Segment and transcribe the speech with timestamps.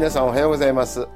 [0.00, 1.06] 皆さんおはようございます。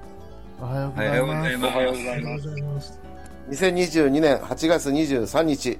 [0.60, 1.64] おはようございます。
[1.64, 2.48] おはようございます。
[2.60, 3.00] ます。
[3.48, 5.78] 2022年8月23日、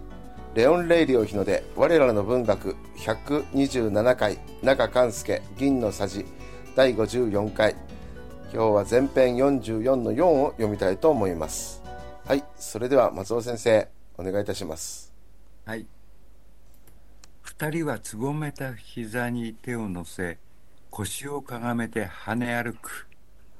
[0.54, 6.24] レオン・レイリオ日の出、我らの文学127回、中勘介、銀のさじ、
[6.74, 7.76] 第54回。
[8.50, 11.82] 今日は前編44の4を読みたいと思います。
[12.24, 13.86] はい、それでは松尾先生、
[14.16, 15.12] お願いいたします。
[15.66, 15.86] はい。
[17.42, 20.38] 二人はつぼめた膝に手を乗せ、
[20.96, 23.08] 腰をかがめて跳ね歩く。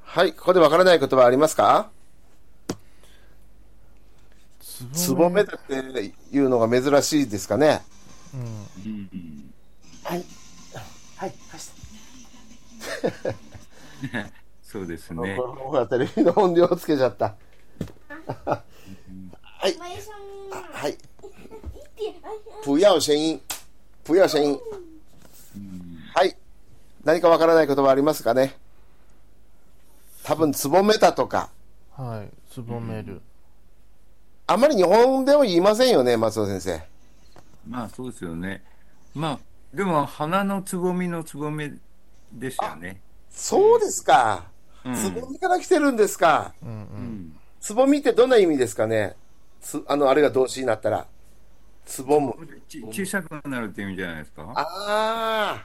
[0.05, 1.91] はい、ここでわからない言葉ありますか？
[4.93, 7.83] つぼめたっていうのが珍しいですかね？
[8.33, 8.69] うん。
[10.05, 10.25] はい。
[11.17, 11.35] はい、
[14.63, 15.37] そうですね。
[15.89, 17.35] テレビの音量つけちゃった。
[18.37, 18.63] は
[19.69, 19.77] い。
[20.73, 20.97] はい。
[22.65, 23.41] 不要声音。
[24.05, 24.61] 不要声音。
[27.05, 27.17] はい。
[27.17, 28.57] 何かわからない言葉ありますかね？
[30.23, 31.51] 多分、つぼめたとか。
[31.97, 32.53] はい。
[32.53, 33.21] つぼめる。
[34.47, 36.83] あまり日本でも言いませんよね、松尾先生。
[37.69, 38.63] まあそうですよね。
[39.15, 39.39] まあ、
[39.73, 41.73] でも花のつぼみのつぼめ
[42.33, 43.01] ですよね。
[43.31, 44.45] そうですか。
[44.85, 46.53] うんつぼみから来てるんですか。
[46.63, 46.73] うんう。
[46.73, 47.37] うんん。
[47.61, 49.17] つぼみってどんな意味ですかね？
[49.63, 51.07] つ、あの、あれが動詞になったら。
[51.87, 52.35] つぼむ。
[52.69, 54.43] ち小さくなるって意味じゃないですか？
[54.55, 55.65] あ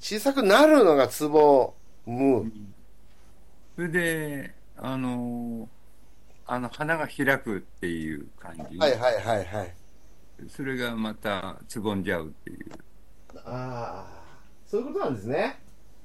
[0.00, 1.74] 小さくなるのがつぼ
[2.06, 2.52] む。
[3.76, 5.68] それで、あの、
[6.46, 8.78] あの花が開くっていう感じ。
[8.78, 9.74] はいはいはいはい。
[10.48, 12.70] それがまたつぼんじゃうっていう。
[13.44, 14.06] ああ。
[14.66, 15.60] そういうことなんですね。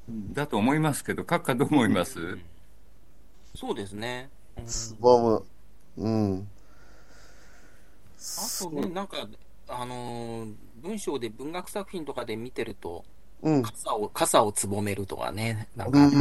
[0.10, 2.38] だと思いますけど、閣下どう思います？
[3.56, 4.30] そうですね。
[4.58, 5.46] うんつぼむ。
[5.98, 6.48] うん。
[8.18, 9.28] あとね、なんか、
[9.68, 13.06] あのー文章で文学作品とかで見てると、
[13.44, 13.62] うん。
[13.62, 16.14] 傘を、傘をつぼめるとかね、なんか、うん。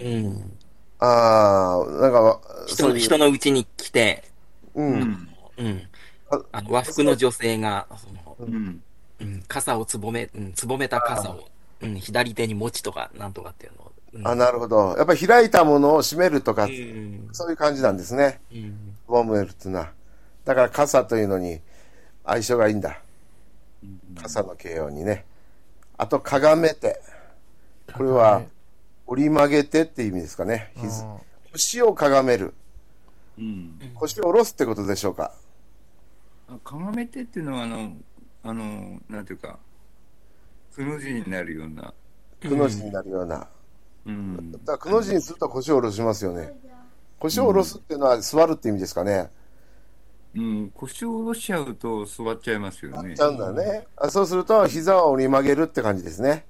[0.00, 0.58] うん。
[1.00, 2.96] ああ、なんかわ、人。
[2.96, 4.24] 人のうちに来て、
[4.74, 4.82] う。
[4.82, 5.28] うんん。
[5.58, 5.82] うん
[6.30, 6.40] あ。
[6.52, 8.82] あの和服の女性が、その、うん。
[9.20, 11.48] うん、傘をつぼめ、うん、つぼめた傘を、
[11.80, 14.94] うん、左手に持ちとか、なんとかっていうのを、うんあ、なるほど。
[14.96, 17.28] やっぱり開いたものを閉めるとかう、ん。
[17.32, 18.40] そういう感じなんですね。
[18.52, 18.96] うん。
[19.04, 19.90] つぼむるっていうのは。
[20.44, 21.60] だから傘というのに
[22.24, 23.00] 相性がいいんだ。
[24.20, 25.24] 傘の形容にね。
[25.98, 27.00] あと、かがめて。
[27.94, 28.42] これは、
[29.06, 30.72] 折り曲げてって意味ですかね。
[31.52, 32.54] 腰をかがめる。
[33.38, 33.78] うん。
[33.94, 35.32] 腰を下ろすってことでしょうか。
[36.48, 37.96] あかがめてっていうのは、あの、
[38.44, 39.58] あの、なんていうか、
[40.74, 41.92] くの字になるような。
[42.40, 43.48] くの字になるような。
[44.06, 44.52] うん。
[44.52, 46.52] だからくの字にすると腰を下ろしますよね。
[47.18, 49.30] 腰を下ろすっていうのは座るって意味ですかね。
[50.34, 50.70] うん。
[50.70, 53.20] 腰を下ろしちゃうと座っちゃいますよねち。
[53.20, 53.86] ゃうんだね。
[53.96, 56.44] あそうすると膝を折り曲げるって感じですね。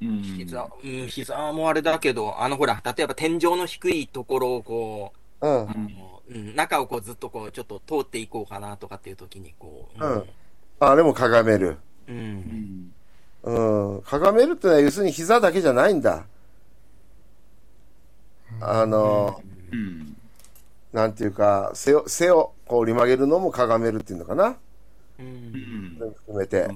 [0.00, 0.22] うん。
[0.22, 5.64] 膝、うん、膝もあれだけど、あのほら、例えば天井の低いところをこうん。
[5.64, 10.24] う、うん、中をこうずっとこう、ちょっと通っていこうかなとかっていう時にこう、うん。
[10.80, 11.78] あれもかがめる。
[12.08, 12.12] う。
[12.12, 12.92] うんん。
[13.42, 14.02] うん。
[14.02, 16.26] かがめるってのは要するに膝だけじゃないんだ。
[18.60, 19.40] あの、
[19.72, 20.16] うん。
[20.92, 24.56] なんていうか、背を、背をこう折り曲げるのもかがめるっていうのかな。
[25.18, 26.68] うん含めて。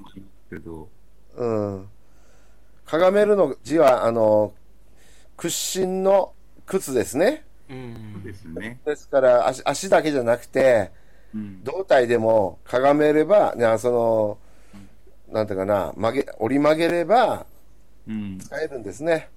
[0.51, 0.89] けど、
[1.37, 1.89] うん。
[2.85, 4.53] かがめるの字は、あの、
[5.37, 6.33] 屈伸の
[6.67, 7.45] 靴ですね。
[7.71, 8.81] うんですね。
[8.85, 10.91] ですから足、足だけじゃなくて、
[11.35, 11.63] うん。
[11.63, 14.39] 胴体でもかがめれば、ね、その、
[15.33, 17.47] なんていうかな、曲げ、折り曲げれば
[18.09, 18.39] うん。
[18.39, 19.29] 使えるんですね。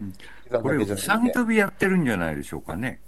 [0.00, 0.14] うん
[0.62, 1.32] これ、けじゃうさなくて。
[1.32, 3.00] ぎ跳びやってるんじゃないでしょうかね。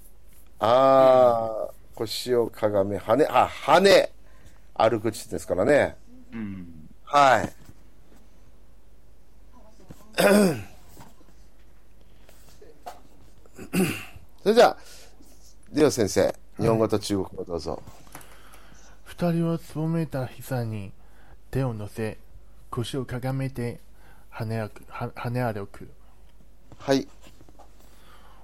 [0.61, 1.72] ああ、
[2.07, 4.13] 腰をかがめ、跳ね、あ、跳ね、
[4.75, 5.97] 歩く地ですからね。
[6.33, 6.89] うん。
[7.05, 7.53] はい。
[14.43, 14.77] それじゃあ、
[15.73, 17.83] リオ先生、日本語と中国語どうぞ。
[19.05, 20.93] 二人はつぼめた膝に
[21.51, 22.19] 手を乗せ、
[22.71, 23.81] 腰をかがめて
[24.33, 24.85] 跳ね歩く。
[24.89, 25.89] は跳ね歩く。
[26.79, 27.07] はい。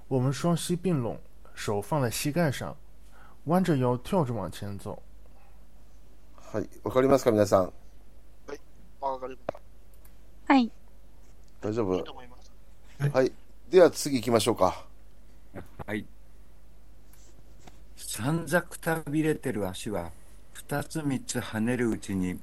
[0.07, 1.19] 我们双膝并拢，
[1.55, 2.75] 手放在膝盖上，
[3.45, 4.97] 弯着腰跳着往前走。
[6.35, 6.69] はい。
[6.83, 7.73] わかりますか皆さん？
[9.01, 9.59] わかりま
[10.47, 10.71] はい。
[11.61, 12.03] 大丈夫？
[12.03, 13.05] す。
[13.05, 13.09] いい。
[13.11, 13.31] はい。
[13.69, 14.85] では次行きましょうか。
[15.85, 16.05] はい。
[17.95, 20.11] 散々くたびれてる足は、
[20.53, 22.39] 二つ三つ跳ねるうちに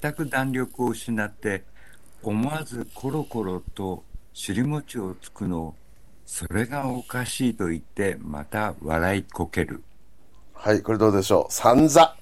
[0.00, 1.64] 全く弾力を失って、
[2.22, 5.74] 思わずコロコロと尻餅をつくのを、
[6.26, 9.82] それがおかしいと言って、また笑いこける。
[10.64, 10.80] はい。
[10.80, 11.52] これどうでしょう？
[11.52, 12.16] 散々。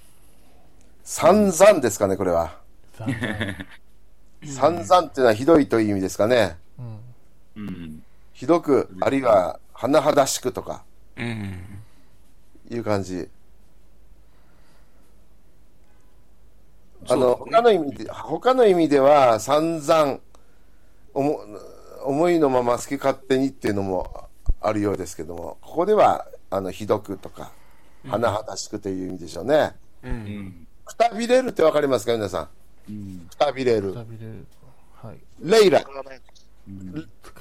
[1.04, 2.58] 散々ですかね、これは。
[4.44, 6.58] 散々っていうのはひどいという意味ですかね。
[6.76, 6.98] うん。
[7.54, 8.02] うん。
[8.32, 10.82] ひどく、あるいは、甚だしくとか、
[11.16, 11.54] うん。
[12.68, 13.28] いう感じ。
[17.08, 20.18] あの、他の意味で、他の意味では、散々、
[21.14, 24.28] 思いのまま好き勝手にっていうのも
[24.60, 27.52] あるようですけども、ここでは、あの、ひどくとか、
[28.04, 29.72] 甚だしくという意味でしょうね。
[30.02, 30.08] う。
[30.08, 30.66] うんん。
[30.84, 32.48] くたびれるってわかりますか皆さ
[32.88, 32.92] ん？
[32.92, 33.26] うん。
[33.30, 33.94] くたびれるく。
[33.94, 34.46] たびれる。
[34.94, 35.18] はい。
[35.40, 35.84] レイラ。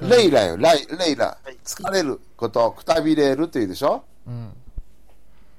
[0.01, 1.57] レイラよ、レイレイラはい。
[1.63, 4.03] 疲れること、くたびれるというでしょ？
[4.27, 4.51] うん。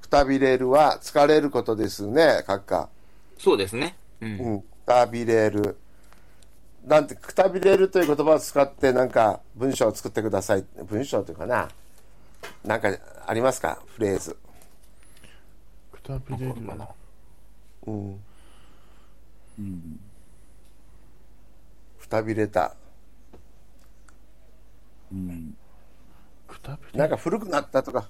[0.01, 2.89] くたびれるは疲れることですね、閣下。
[3.39, 3.97] そうですね。
[4.21, 4.27] う。
[4.27, 5.77] うんん、くたびれる。
[6.85, 10.65] なんて、くたびれるという言葉を使って、なんか、文章を作ってください。
[10.89, 11.69] 文章というかな。
[12.65, 12.89] なんか、
[13.25, 13.81] ありますか？
[13.95, 14.37] フレーズ。
[16.03, 16.55] くたびれる。
[16.55, 16.89] かな？
[17.87, 18.21] うん。
[19.59, 20.01] うん。
[22.01, 22.75] くたびれた。
[25.13, 25.57] うん。
[26.49, 26.99] くたび。
[26.99, 28.09] なんか古くなったとか、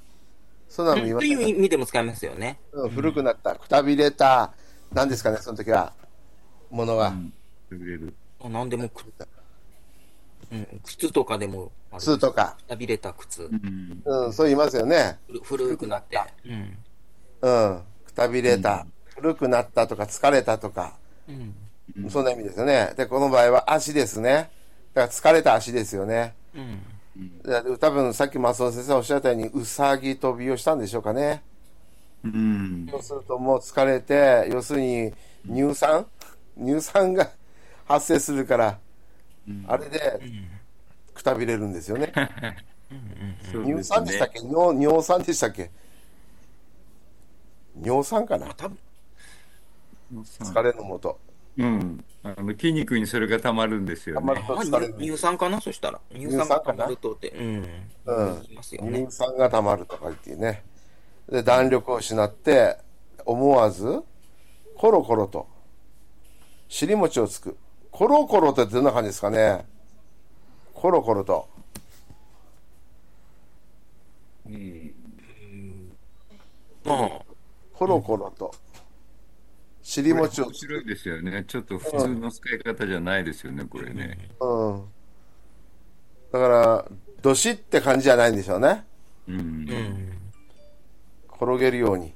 [0.68, 2.58] そんなのも言いまという意味でも使いますよね。
[2.72, 3.54] うん、古くなった。
[3.56, 4.52] くたびれた。
[4.92, 5.92] 何ですかね、その時は。
[6.70, 7.12] ものが。
[7.68, 8.14] くれる。
[8.40, 9.04] あ何でもく、
[10.50, 12.56] うん、靴とかでも、靴とか。
[12.58, 13.44] くたびれた靴。
[13.44, 14.02] うん。
[14.04, 15.18] うん、そう言いますよね。
[15.44, 16.18] 古古くなって。
[16.46, 16.76] うん。
[17.42, 17.82] うん。
[18.06, 18.86] くたびれた。
[19.16, 20.94] 古くなったとか、疲れたとか。
[21.28, 22.10] うん。
[22.10, 22.92] そんな意味ですよね。
[22.96, 24.50] で、この場合は足ですね。
[24.94, 26.34] だから疲れた足ですよね。
[26.54, 26.82] うん。
[27.42, 31.42] で多分さっき松尾先生おっしゃったように、うさぎ跳びをしたんでしょうかね。
[32.24, 32.86] うん。
[32.90, 35.12] そうするともう疲れて、要するに
[35.46, 36.06] 乳酸？
[36.58, 37.30] 乳酸が
[37.86, 38.78] 発生するから、
[39.66, 40.20] あれで
[41.14, 42.12] くたびれるんですよね。
[43.60, 44.38] うです酸でしたっけ？
[44.40, 45.70] 尿尿酸でしたっけ？
[47.80, 48.48] 尿酸かな
[50.12, 51.18] 疲れのもと。
[51.56, 52.04] うん。
[52.24, 54.40] あの筋肉にそれがたまるんですよたまね。
[54.40, 54.94] ると疲れる。
[54.94, 55.60] 乳酸かな？
[55.60, 56.00] そしたら。
[56.12, 57.28] 乳酸が溜まるとって。
[57.30, 57.46] うん。
[57.46, 59.12] うん言いますよね乳。
[59.12, 60.64] 酸が溜まるとか言ってね。
[61.28, 62.78] で、弾力を失って、
[63.24, 64.02] 思わず、
[64.76, 65.46] コロコロと、
[66.68, 67.56] 尻餅をつく。
[67.90, 69.64] コロコロってどんな感じですかね？
[70.74, 71.48] コロコロと。
[74.46, 74.92] うん。
[76.84, 77.22] まあ、
[77.74, 78.54] コロコロと。
[79.82, 81.44] 尻餅を面白いですよね。
[81.46, 84.30] ちょっと普通の使い方じゃないですよね、これね。
[84.40, 84.84] うん。
[86.32, 86.84] だから、
[87.20, 88.84] どしって感じじゃないんでしょうね。
[89.28, 89.36] うん。
[89.36, 90.12] うん。
[91.34, 92.12] 転げるように。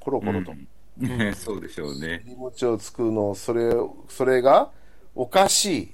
[0.00, 0.54] コロコロと。
[0.96, 2.22] ねそうでしょうね。
[2.24, 3.72] 尻餅をつくの、それ、
[4.08, 4.70] それが、
[5.14, 5.92] おかしい。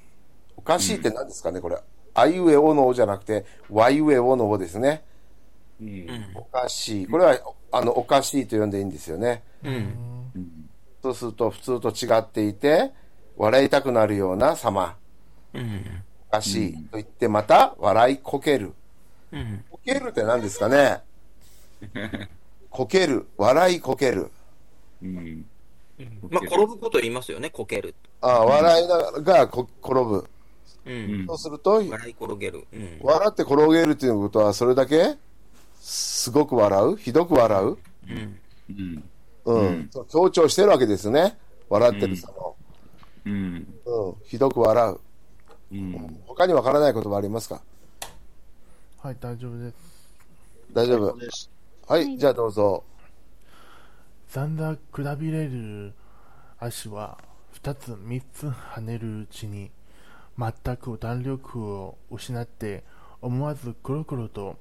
[0.57, 1.79] おかしいって何ですかね、これ。
[2.15, 5.05] あいうえおのおじゃなくて、わいうえおのおですね。
[5.81, 6.09] うん。
[6.35, 7.07] おかしい。
[7.07, 7.39] これは、
[7.73, 9.43] あの、おかしいと呼んでいいんですよね。
[9.63, 10.69] うん。
[11.03, 12.93] そうすると、普通と違っていて、
[13.37, 14.97] 笑いたくなるような様。
[15.53, 15.85] うん。
[16.29, 16.75] おかしい。
[16.85, 18.73] と言って、また、笑いこける。
[19.33, 19.65] うん。
[19.71, 21.03] こけるって何ですかね？
[22.71, 23.27] こける。
[23.37, 24.31] 笑いこける。
[25.03, 25.45] うん。
[26.31, 27.95] まあ、転ぶこと言いますよね、こける。
[28.21, 30.29] ああ、笑いながらこ転ぶ。
[30.87, 31.27] うん。
[31.27, 32.67] そうすると、笑い転げる。
[32.73, 32.99] うん。
[33.03, 35.17] 笑って転げるっていうことは、それだけ？
[35.87, 36.97] すごく笑う？
[36.97, 37.77] ひどく笑う？
[38.09, 39.05] うん。
[39.45, 39.91] うん。
[40.09, 41.37] 強調してるわけですね。
[41.69, 42.57] 笑ってる様を。
[43.27, 43.67] うん。
[43.85, 44.15] うん。
[44.25, 44.99] ひどく笑う。
[45.73, 46.21] うん。
[46.27, 47.61] 他にわからない言葉ありますか？
[49.03, 49.77] はい、大丈夫です。
[50.73, 51.19] 大丈夫。
[51.87, 52.83] はい、じゃあどうぞ。
[54.33, 55.93] だんだんくたびれる
[56.59, 57.19] 足は
[57.63, 59.71] 2つ3つ跳ねるうちに
[60.39, 62.85] 全く弾力を失って
[63.21, 64.57] 思わずコロコロと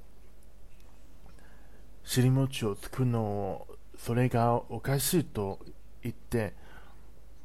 [2.03, 3.67] 尻餅をつくのを
[3.97, 5.59] それがおかしいと
[6.01, 6.53] 言って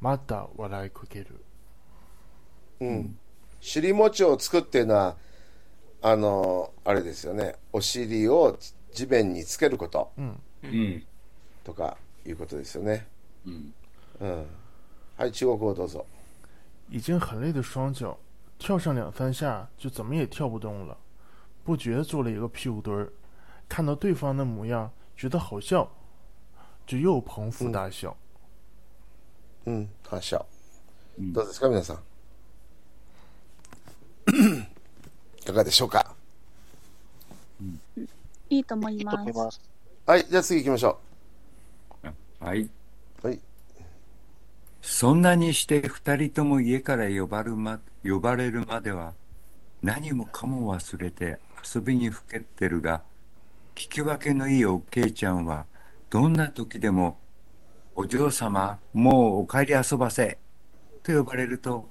[0.01, 1.27] また笑いこける
[2.81, 3.17] うん。
[3.61, 5.17] 尻餅をつくっていうのは、
[6.01, 7.55] あの、あれですよね。
[7.73, 8.57] お尻を
[8.93, 11.03] 地面につけることうん。
[11.63, 13.05] とかいうことですよね。
[13.45, 13.73] うん。
[14.21, 14.45] うん。
[15.17, 16.05] はい、中国語どうぞ。
[16.89, 18.17] 已经很累的双脚
[18.57, 20.97] 跳上两三下就怎么也跳不动了，
[21.63, 23.11] 不觉地做了一个屁股墩儿。
[23.69, 25.87] 看到对方的模样，觉得好笑，
[26.85, 28.13] 就又捧腹大笑。
[29.65, 31.99] どうですか、皆さん。
[35.39, 36.15] いかがでしょうか？
[38.49, 39.61] いいと思います。
[40.05, 40.99] はい、じゃあ次行きましょ
[42.39, 42.61] はい。
[42.61, 42.69] う。
[43.21, 43.39] はい。
[44.81, 49.13] そんなにして二人とも家から呼ばるま、呼ばれるまでは、
[49.83, 51.39] 何もかも忘れて
[51.75, 53.03] 遊びにふけってるが、
[53.79, 55.65] 聞き分けのいいおけいちゃんは、
[56.09, 57.17] どんな時でも、
[57.95, 60.37] お嬢様、もうお帰り遊ばせ、
[61.01, 61.89] と呼ばれると、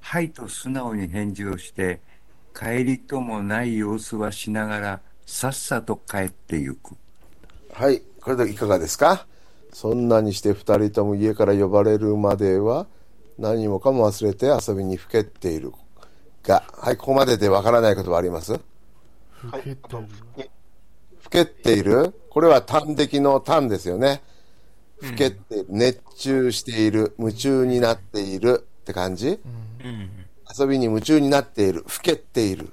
[0.00, 2.00] はいと素直に返事をして、
[2.52, 6.96] 帰りともない様子はしながら、さっさと帰ってゆく。
[7.72, 9.24] はい、これでいかがですか？
[9.72, 12.88] そんなにして二人とも家から呼ばれるまでは
[13.38, 15.72] 何もかも忘れて遊びにふけっている
[16.42, 18.58] が、はい、ここまででわからないことはあります？
[19.30, 19.96] ふけて
[20.36, 20.50] る。
[21.28, 24.22] ふけっているこれは端的の端ですよね。
[24.98, 29.38] ふけっている、熱中している、夢中になっているって感じ
[29.84, 30.10] うん。
[30.58, 32.72] 遊びに夢中になっている、ふけっている。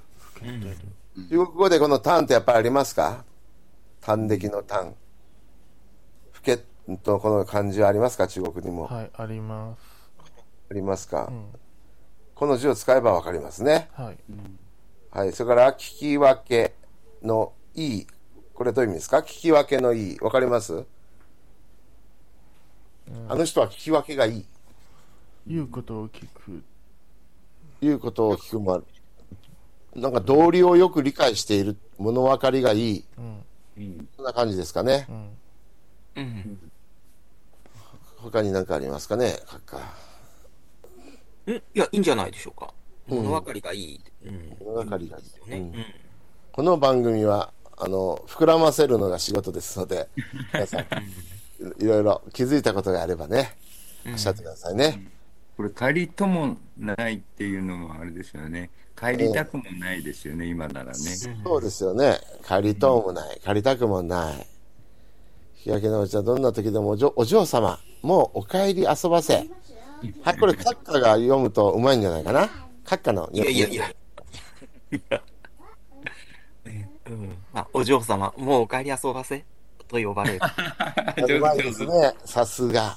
[1.28, 3.24] 中国語でこの端ってやっぱりありますか？
[4.00, 4.94] 端的の端。
[6.32, 6.58] ふけ
[7.02, 8.26] とこの漢字はありますか？
[8.26, 8.86] 中国にも。
[8.86, 9.80] はい、あります。
[10.70, 11.46] ありますか、ん
[12.34, 13.90] この字を使えばわかりますね。
[13.92, 14.18] はい。
[15.10, 15.32] はい。
[15.32, 16.74] それから、聞き分け
[17.22, 18.06] のいい。
[18.56, 19.18] これどういう意味ですか？
[19.18, 20.18] 聞き分けのいい。
[20.18, 20.86] わかります、
[23.28, 24.46] あの人は聞き分けがいい。
[25.46, 26.62] 言うことを聞く。
[27.82, 28.84] いうことを聞くもある。
[29.94, 31.76] なんか道理をよく理解している。
[31.98, 33.04] 物分かりがいい。
[33.18, 34.08] うん。
[34.16, 35.06] そんな感じですかね？
[35.08, 35.36] うん。
[36.16, 36.70] うん。
[38.16, 39.38] 他に何かありますかね？
[39.46, 39.76] 閣下
[41.52, 42.72] んいや、いいんじゃないでしょうか。
[43.06, 44.00] 物分かりがいい。
[44.24, 44.56] うん。
[44.60, 45.24] 物分かりがいい。
[46.52, 50.08] この番組は、あの、膨らませるのが仕事ですので、
[50.52, 50.80] 皆さん、
[51.82, 53.56] いろいろ気づいたことがあればね、
[54.06, 55.10] おっしゃってくださいね。
[55.56, 58.70] これ、帰りともないっていうのもあれですよね。
[58.98, 60.92] 帰りたくもないですよね、今ならね。
[60.94, 62.18] そうですよね。
[62.42, 63.40] 借りとうもない。
[63.44, 64.46] 借りたくもない。
[65.54, 69.48] 日焼けのうちはどんな時でもお嬢お嬢様、もうお帰り遊ばせ。
[70.22, 72.48] はい、これ、閣下が読むとうまいんじゃないかな。
[72.84, 73.28] 閣下の。
[73.32, 73.92] いやいやいや。
[77.08, 77.36] うん。
[77.52, 79.44] まあ、お嬢様、もうお帰り遊ばせ
[79.88, 80.40] と呼ばれる。
[81.36, 82.14] うまいですね。
[82.24, 82.96] さすが。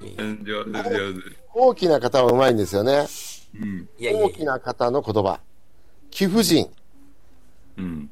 [0.00, 0.80] うん上手、上
[1.14, 1.36] 手。
[1.52, 3.06] 大きな方はうまいんですよね。
[3.60, 3.88] うん。
[4.00, 5.40] 大きな方の言葉。
[6.10, 6.70] 貴婦人。
[7.76, 8.10] うん。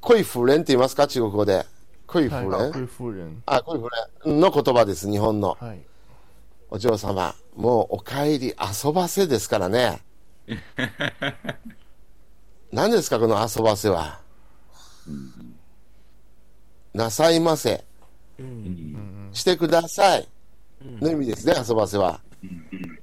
[0.00, 1.06] 恋婦人って言いますか？
[1.06, 1.66] 中国語で。
[2.06, 2.72] 恋婦人、はい。
[2.72, 3.42] 恋夫人。
[3.46, 3.88] あ、恋婦
[4.24, 5.56] 人の言葉です、日本の。
[5.60, 5.80] はい。
[6.70, 8.54] お嬢様、もうお帰り
[8.84, 10.02] 遊ばせですからね。
[12.72, 14.20] 何ですか、この遊ばせは？
[16.94, 17.84] なさいませ。
[19.32, 20.28] してください。
[21.00, 22.20] の意味ですね、遊ばせは。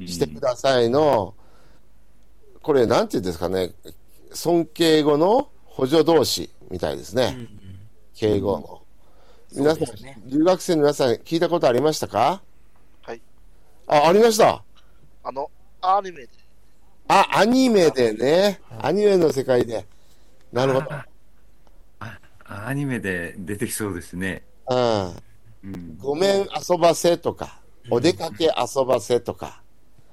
[0.06, 1.34] してくださいの、
[2.62, 3.74] これ、なんて言うんですかね、
[4.34, 7.48] 尊敬語の補助動詞みたいですね。
[8.16, 8.82] 敬語の。
[9.54, 12.42] 皆さん、ね留学生の皆さん、聞いたことありましたか？
[13.02, 13.22] はい。
[13.88, 14.64] あ、ありました。
[15.24, 15.50] あの、
[15.82, 16.30] アニメで、
[17.08, 18.62] あ、アニメでね。
[18.82, 19.86] アニメの世界で。
[20.52, 20.88] なるほど。
[22.46, 24.44] あ、アニメで出てきそうですね。
[24.70, 25.06] うん。
[25.64, 25.98] うん。
[25.98, 27.60] ごめん遊ばせとか、
[27.90, 29.62] お出かけ遊ばせとか。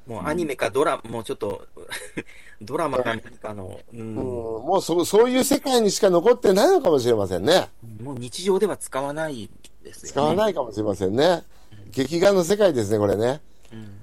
[0.07, 1.67] もうアニメかドラマ、もうちょっと、
[2.61, 7.69] ドラマか何かの、ううん、ん、もうそそういう世界にしか残ってないのかもしれませんね。
[8.03, 9.49] もう日常では使わない
[9.83, 10.09] ですよ、ね。
[10.11, 11.45] 使わないかもしれませんね。
[11.91, 13.41] 劇画の世界ですね、これね。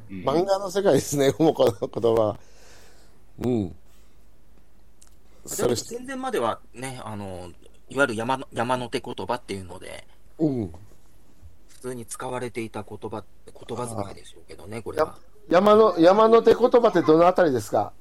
[0.10, 0.24] うん。
[0.24, 2.40] 漫画の世界ですね、 もうこの言葉は。
[3.40, 3.76] うん。
[5.46, 7.52] それ、戦前まではね、あの、
[7.90, 10.06] いわゆる山の山の手言葉っていうので、
[10.38, 10.72] うん。
[11.68, 15.18] 普通に使われていた言葉、言葉遣いでしょうけどね、これは。
[15.50, 17.94] 山の、山の手言葉ってどのあたりですか？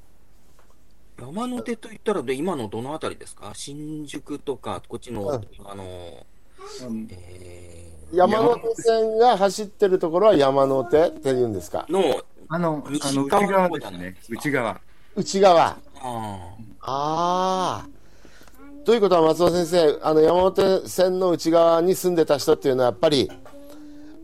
[1.18, 3.52] 山の手と言ったら、で、今のどのあたりですか？
[3.54, 6.26] 新宿とか、こっちの、うんあの、
[7.11, 11.87] え山手線が走ってるところは山の手って言うんですか？
[11.88, 14.16] ー、の、あの、あ西の、内側ですね。
[14.28, 14.80] 内側。
[15.16, 15.66] 内側。
[15.66, 15.76] あ
[16.80, 17.88] ああ。
[18.88, 23.30] ということは松尾先生、あの山手線の内側に住んでた人っていうのはやっぱり、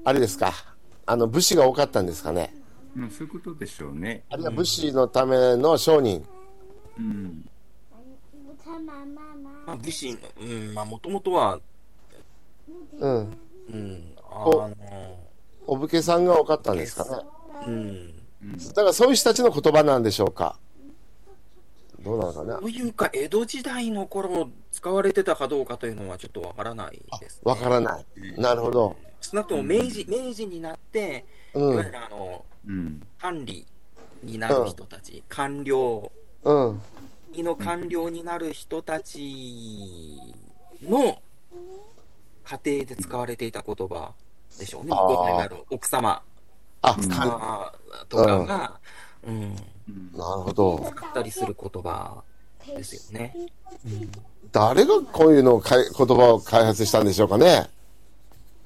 [0.06, 0.54] あれですか、
[1.04, 2.54] あの武士が多かったんですかね？
[2.96, 4.24] うん、そういうことでしょうね。
[4.30, 6.24] あるいは武士のための商人。
[6.98, 7.46] うん。
[9.66, 11.60] まあ、武士、うん、まあ、もともとは、
[13.00, 13.36] うん。
[13.70, 14.70] うん、あ
[15.66, 17.10] お武家さんが多かったんですかね？
[17.66, 18.14] うん、
[18.68, 20.56] だからそういう人たちの言葉なんでしょうか？
[22.04, 22.58] どうなのかな？
[22.58, 22.68] と。
[22.68, 27.40] いうか、江戸時代の頃使われてたかどうかというのはちょっとわからないです、ね。
[27.44, 28.06] わからない。
[28.36, 28.96] なるほど。
[29.20, 31.90] 少なくとも明治、明治になって、いうんわゆ。
[31.90, 33.02] るあの、うん。
[33.18, 33.66] 管理
[34.22, 36.12] になる人たち、官僚、
[36.44, 36.80] うん。
[37.32, 40.20] 国の官僚になる人たち
[40.82, 41.18] の
[42.44, 44.12] 家庭で使われていた言葉
[44.58, 44.92] でしょうね。
[45.70, 46.22] 奥様
[46.82, 47.72] あ、うんか
[48.08, 48.78] とかが、
[49.26, 49.56] うん、
[49.88, 50.92] なるほど。
[50.96, 52.22] 使ったりする言葉
[52.66, 53.34] ですよね。
[54.52, 57.68] 誰がこういうのをかい言葉を開発したんでしょうかね。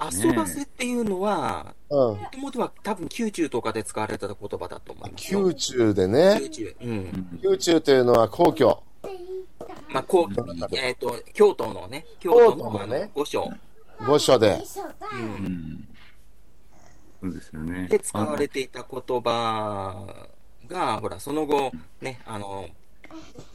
[0.01, 1.99] 遊ばせっていうのは、うん。
[1.99, 5.41] もともとは多分宮中とかで使われてた言葉だと思いますよ。
[5.41, 6.39] 宮中でね。
[6.39, 6.77] 宮中。
[6.81, 7.41] うん。
[7.43, 8.83] 宮中というのは皇居。
[9.91, 13.51] まあ、こうえっ、と、京都のね、京都の御所
[14.07, 14.63] 御所で。
[15.13, 15.89] うん。
[17.21, 17.89] そうですよね。
[17.89, 20.07] で使われていた言葉
[20.69, 22.69] が、ほら、その後、ね、あの、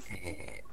[0.10, 0.64] え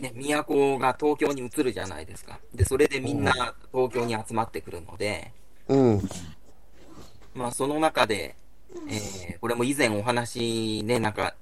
[0.00, 2.40] ね、都が東京に移るじゃないですか。
[2.54, 3.32] で、それでみんな
[3.72, 5.32] 東京に集まってくるので、
[5.68, 6.02] うん。
[7.34, 8.36] まあ、その中で、
[8.88, 11.34] えーこれも以前お話ね、なんか、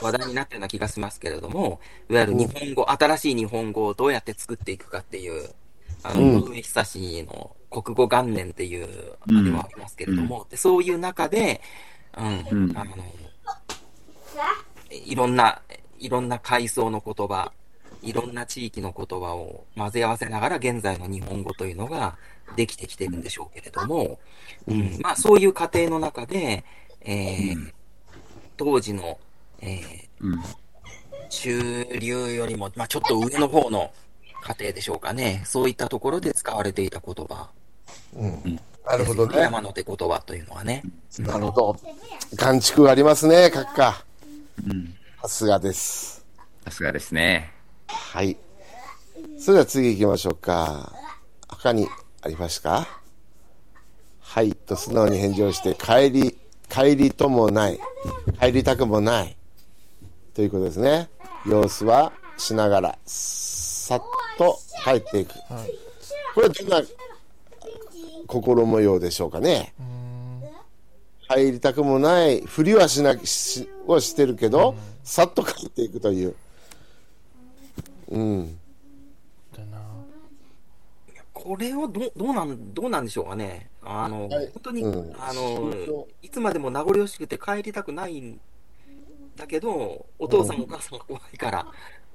[0.00, 5.54] 話題になったような気がしますけれども、いわゆる日本語、新しい日本語をどうやって作っていくかっていう、
[6.02, 11.60] あの、うん井上久志の国語元年っていう、あうんれはありますけれども、でそういう中で、
[12.16, 12.96] うん、うんあの、
[14.90, 15.62] いろんな、
[15.98, 17.52] いろんな階層の言葉、
[18.02, 22.16] いろんな地域の言葉を混ぜ合わせながら現在の日本語というのが
[22.56, 24.18] できてきてるんでしょうけれども、
[24.66, 26.64] うん、まあそういう過程の中で、
[27.02, 27.72] えー
[28.58, 29.18] 当時の、
[29.60, 30.42] えーうん。
[31.30, 33.92] 中流よりも、まあちょっと上の方の
[34.42, 35.42] 過程でしょうかね。
[35.46, 37.48] そういったところで使われていた言葉。
[38.16, 38.60] うん。
[38.84, 39.38] なるほどね。
[39.38, 40.82] 山手言葉というのはね。
[41.20, 41.76] なるほど。
[42.34, 44.04] 眼蓄がありますね、閣下。
[44.66, 44.94] うん。
[45.22, 46.24] さすがです。
[46.64, 47.52] さすがですね。
[47.86, 48.36] はい。
[49.38, 50.92] それでは次行きましょうか。
[51.48, 51.88] 他に
[52.22, 52.86] ありますか？
[54.20, 54.52] はい。
[54.52, 56.38] と素直に返事をして、帰り、
[56.68, 57.80] 帰りともない。
[58.40, 59.36] 帰りたくもない。
[60.34, 61.08] ということですね。
[61.46, 64.02] 様子はしながら、さっ
[64.36, 65.30] と帰っていく。
[65.52, 65.70] はい。
[66.34, 66.82] これはどんな
[68.26, 69.72] 心模様でしょうかね？
[69.80, 69.97] うーん。
[71.28, 76.34] 入りたくもないふりはしなしをしてるけど、さっと帰っていくという。
[78.08, 78.58] うん。
[79.54, 79.78] だな。
[81.34, 83.70] これをどうどうなん、どうなんでしょうかね。
[83.82, 88.40] あの、はい本当に、うんあの、いつまでも名残惜しくて帰りたくないん
[89.36, 91.66] だけど、お父さんお母さんが怖いから、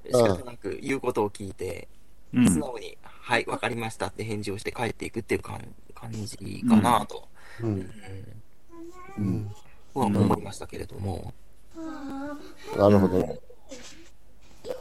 [0.06, 1.88] 仕方なく言うことを聞いて、
[2.34, 2.50] うん。
[2.52, 5.62] 素直に、はい、わかりましたって返事をして帰っていくっていう感
[5.94, 7.28] 感じかなと、
[7.62, 7.68] うん。
[7.68, 7.90] うん。
[9.94, 11.34] は思いましたけれども。
[12.78, 13.40] なるほどね。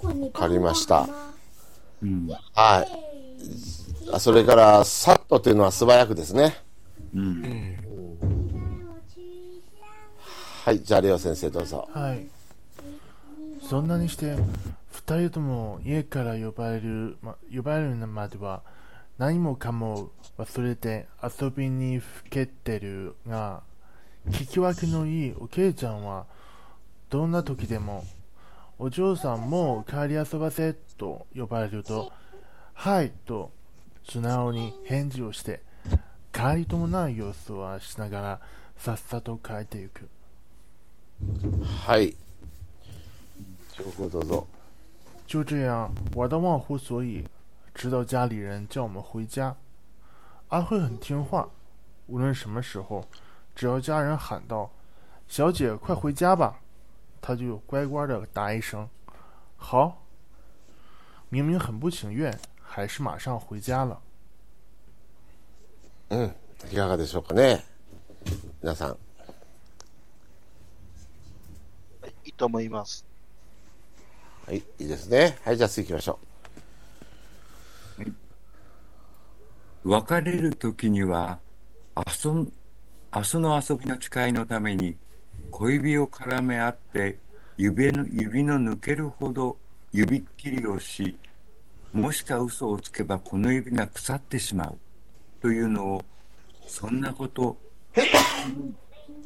[0.03, 1.09] わかりました。
[2.03, 2.29] うん。
[2.55, 4.13] はい。
[4.13, 6.57] あそれから、さっとというのは素早くですね。
[7.15, 7.19] う。
[7.19, 7.79] うんん。
[10.65, 10.81] はい。
[10.81, 11.89] じゃあ、レオ先生どうぞ。
[11.93, 12.27] はい。
[13.69, 14.37] そんなにして、
[14.91, 18.63] 二人とも家から呼ばれる、ま、呼ばれるまでは、
[19.19, 23.63] 何もかも忘れて遊びにふけてるが、
[24.31, 26.27] 聞き分けのいいおけいちゃんは、
[27.11, 28.05] どんな時でも、
[28.79, 32.13] お嬢さんもう帰り遊ばせと呼ばれると、
[32.75, 33.51] はいと
[34.09, 35.61] 素直に返事をして、
[36.33, 38.41] 帰りともない様子はしながら、
[38.79, 40.09] さっさと帰っていく。
[41.87, 42.17] はい。
[43.77, 44.47] 情報どうぞ。
[45.27, 47.25] 就这样玩到忘乎所以，
[47.75, 49.57] 直到家里人叫我们回家。
[50.49, 51.49] 阿慧很听话，
[52.07, 53.07] 无论什么时候，
[53.55, 54.71] 只要家人喊道
[55.29, 56.61] ：“小姐，快回家吧！”
[57.21, 58.89] 她就乖乖的答一声
[59.57, 59.99] ：“好。”
[61.31, 64.03] 明明很不情愿，还是马上回家了。
[66.11, 66.35] うん。
[66.71, 67.65] いかがでしょうかね。
[68.63, 68.91] 皆さん。
[68.91, 68.95] は
[72.09, 73.05] い、いいと思います。
[74.47, 74.59] はい。
[74.59, 75.39] いいですね。
[75.43, 75.57] はい。
[75.57, 76.19] じゃあ次行きましょ
[79.85, 81.41] 別れる時には、
[81.97, 82.53] 遊ん、
[83.15, 84.97] 明日の遊びの誓いのために、
[85.51, 87.19] 小指を絡め合って、
[87.59, 89.59] 指の、指の抜けるほど
[89.93, 91.15] 指切りをし、
[91.93, 94.79] もしか嘘をつけばこの指が腐ってしまう。
[95.43, 96.05] というのを、
[96.67, 97.59] そんなこと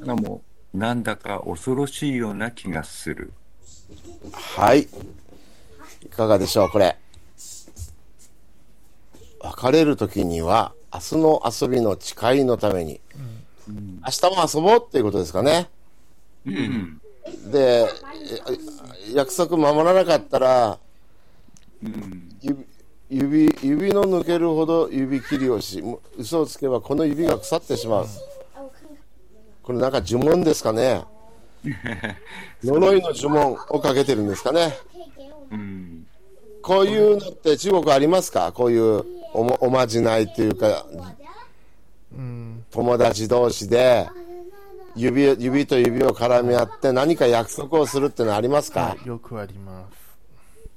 [0.01, 0.43] がも、
[0.75, 3.33] なんだか恐ろしいような気がする。
[4.33, 4.89] はい。
[6.03, 6.99] いかがでしょうこれ。
[9.41, 13.01] 別れる時には、明日の遊びの誓いのために、
[13.69, 15.69] 明日も遊ぼうっていうことですかね。
[16.47, 17.01] うん。
[17.51, 17.89] で、え
[19.15, 20.79] 約束守らなかったら、
[21.83, 22.37] うん。
[22.41, 22.65] 指
[23.09, 28.07] 指指の抜けるほど指切りをしも嘘をつけばこの指が腐ってしまう
[29.63, 31.05] これなんか呪文ですかね
[32.65, 34.77] 呪いの呪文をかけてるんですかね
[35.53, 36.07] うん。
[36.63, 38.51] こういうのって中国ありますか？
[38.51, 40.99] こういうおもおまじないというか嗯，
[42.77, 44.07] 友達同士で
[44.95, 48.95] 指指と指を絡み合って何か約束をするってのはありますか？
[49.07, 49.97] よくあります。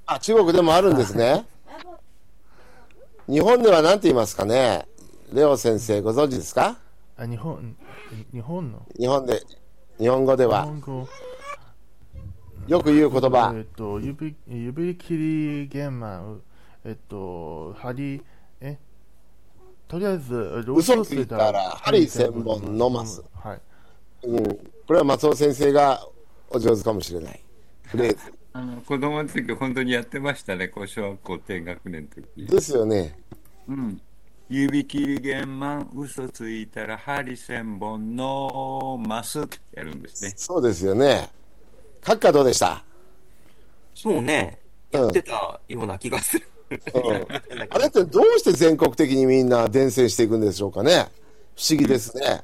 [0.05, 1.45] あ中国でもあるんですね。
[3.27, 4.87] 日本では何て言いますかね？
[5.33, 6.77] レオ先生ご存知ですか？
[7.17, 7.75] あ、日本、
[8.31, 8.81] 日本の？
[8.97, 9.43] 日本で
[9.99, 10.73] 日本語で日は
[12.69, 13.53] よく言う言葉。
[13.53, 15.79] えっと、指指切り
[16.85, 18.21] えっと、針、え
[19.89, 23.23] とりあえず、嘘ついたら針千本飲ます。
[23.33, 23.61] はい。
[24.27, 24.45] うん、
[24.85, 26.07] これは松尾先生が
[26.49, 27.43] お上手かもしれない
[27.83, 32.45] フレーズあの子供の時本当にやってましたね、こう小学校低学年の時。
[32.45, 33.17] ですよね
[33.67, 34.01] うん。
[34.47, 40.33] 指切り玄満、嘘ついたら針千本飲ますってやるんですね。
[40.35, 41.29] そうですよね
[42.01, 42.83] 閣下どうでした、
[43.95, 44.59] そうね。
[44.63, 46.47] うんやってたような気がする。
[46.47, 46.58] うん、
[47.69, 51.07] あれってどうして全国的にみんな伝染していくんでしょうかね。
[51.55, 52.43] 不思議ですね。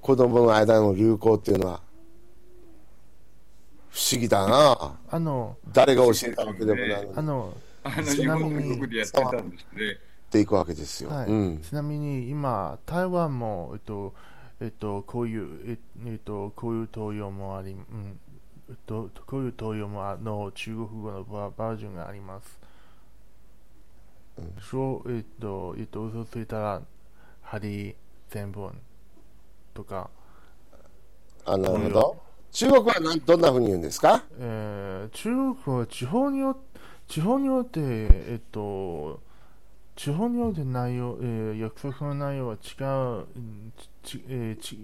[0.00, 1.80] 子供の間の流行っていうのは。
[3.90, 4.96] 不思議だな。
[5.10, 8.88] あの、誰が教えたわけでもないあの、あのちなみにっ
[10.30, 11.26] ていくわけですよ、はい。
[11.26, 14.14] うん、ちなみに今、台湾も、えっと、
[14.60, 18.20] えっと、こういう、ええっと、こういう東洋もあり、うん、
[18.68, 22.57] えっと、こういう東洋もあの中国語のババージョンがあります。
[24.60, 26.82] そう、えっと、えっと、嘘ついたら、
[27.42, 27.96] 針
[28.28, 28.78] 千本
[29.74, 30.10] とか、
[31.44, 32.22] あなるほど。
[32.50, 34.24] 中国はなんどんなふうに言うんですか？
[34.38, 36.56] えー中国は地方によ
[37.06, 39.20] 地方によって、えっと、
[39.96, 43.72] 地方によって内容、えー約束の内容は違う、うん
[44.02, 44.78] ちえーち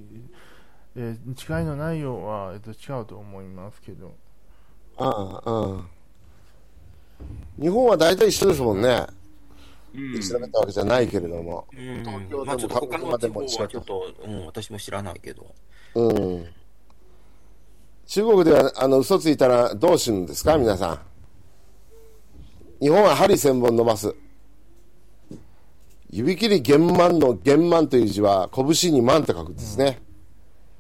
[0.97, 4.15] えー違いの内容は、えっと、違うと思いますけど、
[4.97, 5.89] ああうん
[7.61, 8.89] 日本は大体一緒ですもんね。
[8.89, 9.24] うん
[9.95, 12.05] 調べたわけじゃないけれども、うん。
[12.05, 15.55] 東京でもまあちょっと他の地方はちょっと、うん、私も知らないけど。
[15.95, 16.47] うん、
[18.07, 20.59] 中国ではあの嘘ついたらどうするんですか？
[20.59, 21.01] 皆さん。
[22.81, 24.15] 日本は針千本伸ばす。
[26.11, 30.01] 指切り玄満の玄満という字は拳に万と書くんですね、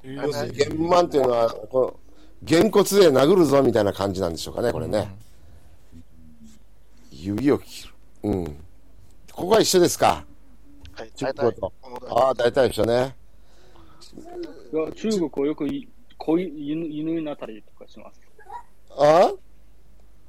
[0.02, 2.00] 要するに玄満というのはこの
[2.42, 5.12] げんこつで殴るぞみたいな感じなんでしょうかねこれね、
[7.10, 7.94] 指を切る。
[8.24, 8.56] うん
[9.34, 10.24] ここは一緒ですか？
[10.96, 13.16] はい、中大体国語とああ大体一緒ね
[14.72, 18.20] いや中国はよくいこういう犬犬になったりとかします。
[18.96, 19.32] あ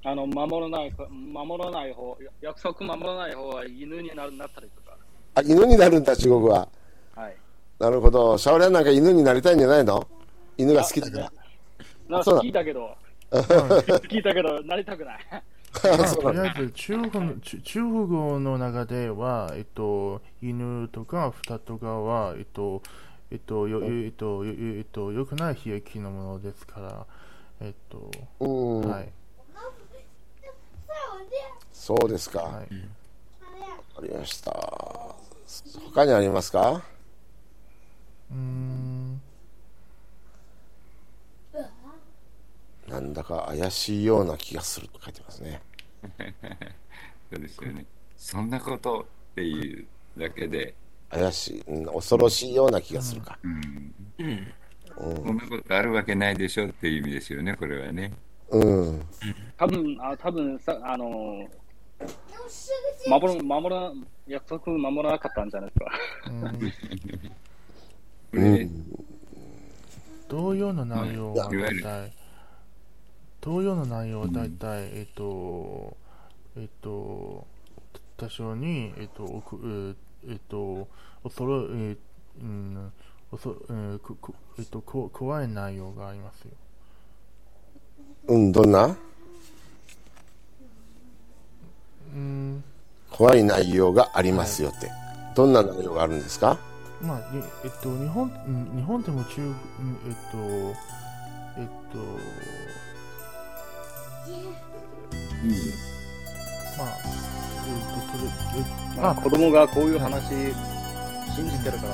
[0.03, 4.97] ああの守らないか守らない方、や約束守らない方は犬になるなったりとか。
[5.35, 6.67] あ犬になるんだ中国は
[7.15, 7.35] はい。
[7.79, 8.37] なるほど。
[8.37, 10.07] シャオリャンなんか犬になりたいんじゃないの？
[10.57, 11.31] 犬が好きだから。
[12.07, 12.95] なんかそうだ聞いたけど、
[13.31, 15.19] 聞いたけど、なりたくない。
[15.97, 22.81] まあ、とりあえず中国の中中国語の中では、えっと、犬とか豚とかは、えっと、
[23.31, 27.05] えっと、よ、えっと、よえっと、よくない悲劇のものですから、
[27.61, 29.09] えっと、うん、はい、
[31.73, 32.39] そうですか。
[32.41, 32.67] わ、はい。
[32.67, 34.51] かりました。
[35.93, 36.81] 他にありますか？
[38.31, 38.94] うーん、
[42.87, 45.61] なんだか怪しいような気がすると書いてますね。
[47.31, 47.85] そうですよね。
[48.17, 49.85] そんなことっていう
[50.17, 50.75] だけで、
[51.09, 53.37] 怪しい、うん、恐ろしいような気がするか。
[53.43, 54.53] うん、うん。
[54.95, 58.13] こんなことあるわけないでしょっていう意味ですよね、これはね。
[58.49, 58.59] う
[58.91, 59.01] ん。
[59.57, 61.47] 多分あ多分さ、あの
[63.07, 63.91] 守る、守ら、
[64.27, 66.51] 約束守らなかったんじゃないですか。
[68.33, 68.85] うん
[70.27, 71.61] 同様の内容はうんい？
[71.61, 72.11] わゆる
[73.45, 75.95] 同様の内容は大体、えっと、
[76.57, 77.45] えっと、
[78.17, 79.95] 多少に、えっと、おく
[80.27, 80.87] えっと、
[81.23, 81.97] 恐ろ、えー
[82.41, 82.91] うん、
[83.29, 86.51] 恐えーここえっと、こ怖い内容がありますよ。
[88.29, 88.97] うん、どんな？
[92.15, 92.63] うん、
[93.11, 94.89] 怖い内容がありますよって。
[95.35, 96.57] どんな内容があるんですか？
[96.99, 99.53] まあ、にえっと、日本、うん日本でも中国、うん
[100.07, 100.37] えっと、
[101.61, 101.99] えっと、
[106.77, 106.97] まあ、
[108.55, 108.63] えっ
[108.95, 110.23] と、まあ、あ、子供がこういう話
[111.35, 111.93] 信じてるから、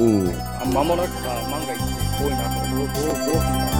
[0.00, 0.28] うん。
[0.28, 1.78] あ守らなかった万が一
[2.18, 3.79] こういうのあったらどうどうどう。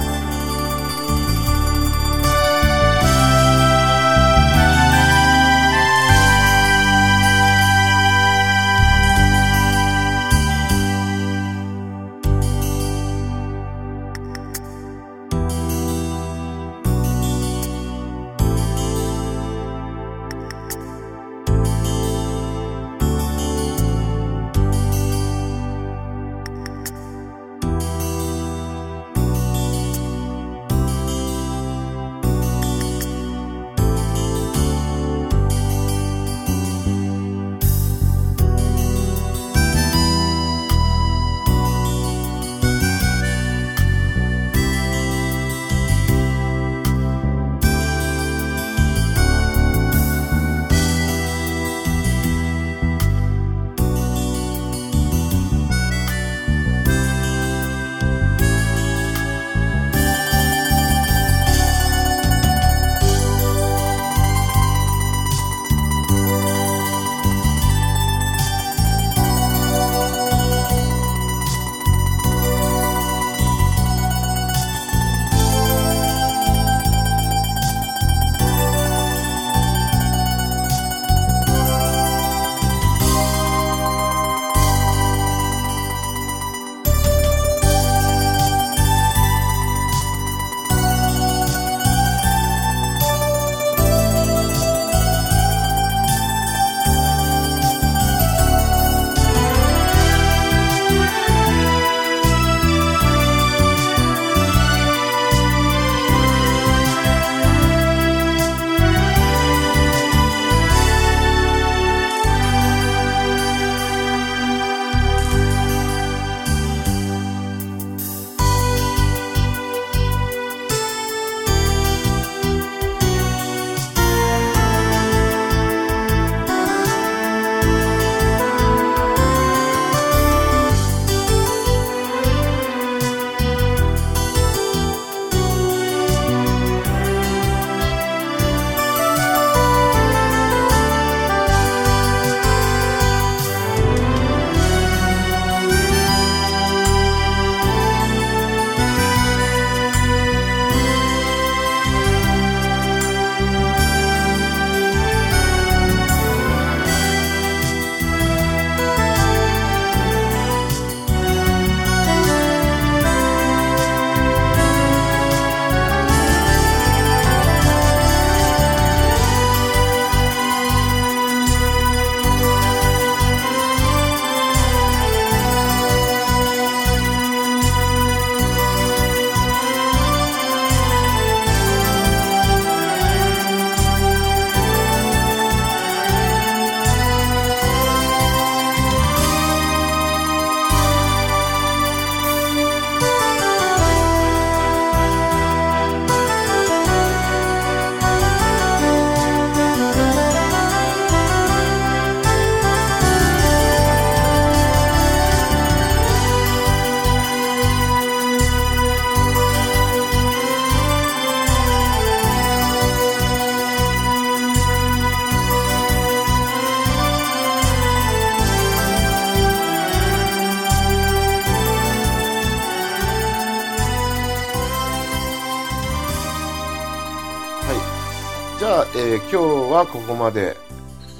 [230.11, 230.57] ここまで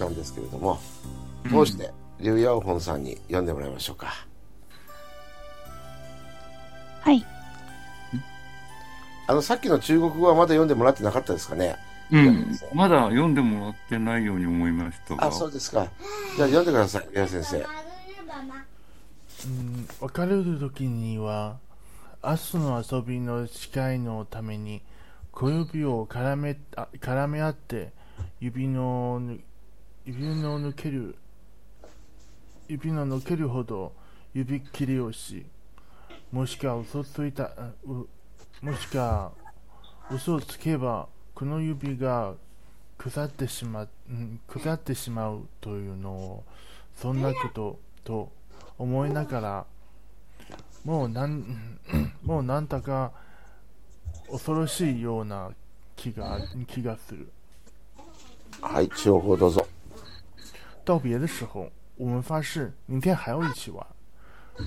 [0.01, 0.77] なんですけれども、
[1.49, 4.27] どうして、リュウヤオホンさんに読んでもらいましょうか？
[6.99, 7.25] はい。
[9.27, 11.77] あの、さっきの中国語はまだ読んでもらってなかったですかね？
[12.11, 12.47] うん。
[12.73, 15.27] まだ読んでもらってないように思いましたが。
[15.27, 15.87] あ、そうですか。
[16.35, 17.57] じゃあ読んでください、リュウヤ先生。
[19.47, 21.59] うん別れる時には
[22.21, 24.81] 明日の遊びの司会のために
[25.31, 27.93] 小指を絡めあ絡め合って
[28.39, 29.21] 指の
[30.05, 31.15] 指の抜ける
[32.67, 33.93] 指の抜けるほど
[34.33, 35.45] 指切りをし
[36.31, 37.51] もしくは嘘ついた
[38.61, 39.31] もしくは
[40.09, 42.33] 嘘をつけばこの指が
[42.97, 43.89] 腐ってしま,、う、
[44.47, 46.43] 腐ってしまうというのを
[46.95, 48.31] そんなことと
[48.77, 49.65] 思いながら
[50.83, 51.79] もうなん
[52.23, 53.11] もうなんだか
[54.29, 55.51] 恐ろしいような
[55.95, 57.31] 気が気がする。
[58.60, 59.66] はい、情報どうぞ。
[60.84, 63.86] 道别的时候，我们发誓明天还要一起玩。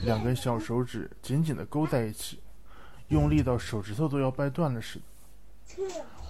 [0.03, 2.39] 两根小手指紧紧地勾在一起，
[3.07, 5.05] 用力到手指头都要掰断了似的。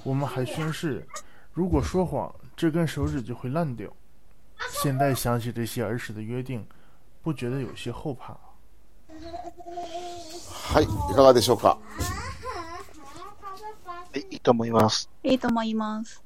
[0.03, 1.05] 我们还宣誓，
[1.53, 3.91] 如果说谎，这根手指就会烂掉。
[4.81, 6.65] 现在想起这些儿时的约定，
[7.21, 8.37] 不觉得有些后怕。
[10.71, 11.77] はい、いかがでしょうか。
[14.11, 15.09] はい、いいと思います。
[15.23, 16.22] いいと思います。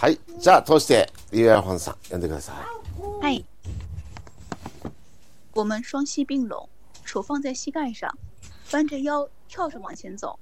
[0.00, 2.56] はい、じゃあ通して、リュウヤオホンさん、読んでください。
[3.20, 3.44] 嗨，
[5.54, 6.68] 我们双膝并拢，
[7.04, 8.10] 手放在膝盖上，
[8.72, 10.38] 弯着腰跳着往前走。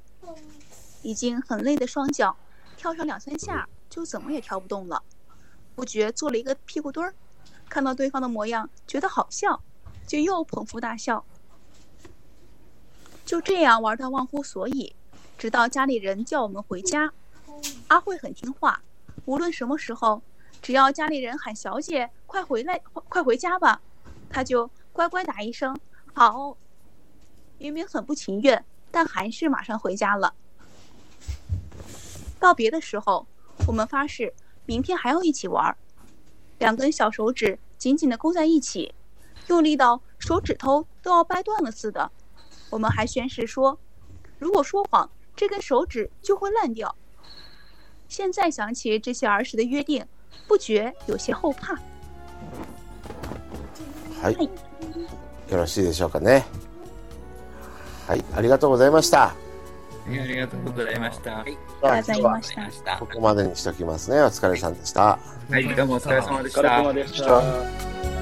[1.02, 2.36] 已经很累的双脚，
[2.76, 5.02] 跳上两三下就怎么也跳不动了，
[5.74, 7.14] 不觉做了一个屁股墩儿。
[7.68, 9.60] 看到对方的模样，觉得好笑，
[10.06, 11.24] 就又捧腹大笑。
[13.24, 14.94] 就这样玩到忘乎所以，
[15.38, 17.12] 直到家里人叫我们回家。
[17.88, 18.82] 阿慧很听话，
[19.25, 20.21] 无论什么时候，
[20.61, 23.81] 只要家里人喊小姐，快回来，快回家吧，
[24.29, 25.77] 她就乖乖答一声
[26.13, 26.57] 好。
[27.57, 30.33] 明明很不情愿，但还是马上回家了。
[32.37, 33.25] 告别的时候，
[33.65, 34.33] 我们发誓
[34.65, 35.77] 明天还要一起玩儿。
[36.59, 38.93] 两根小手指紧紧地勾在一起，
[39.47, 42.11] 用力到手指头都要掰断了似的。
[42.69, 43.79] 我们还宣誓说，
[44.37, 46.95] 如果说谎，这根手指就会烂掉。
[48.07, 50.05] 现在想起这些儿时的约定，
[50.47, 51.75] 不觉有些后怕。
[54.21, 54.49] はい。
[55.51, 56.45] よろしいでしょうかね。
[58.07, 59.19] はい、ありがとうございました。
[59.19, 59.33] は
[60.11, 61.31] いありがとうございました。
[61.31, 63.07] はい、ありがとうございましたこ。
[63.11, 64.21] こまでにしておきますね。
[64.21, 65.17] お疲れさんでした。
[65.75, 66.93] どうもお疲れ様でしお疲れた様。
[66.93, 68.14] でした。